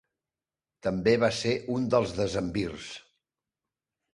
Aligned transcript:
També 0.87 1.13
va 1.25 1.29
ser 1.41 1.53
un 1.75 1.85
dels 1.97 2.15
decemvirs. 2.21 2.89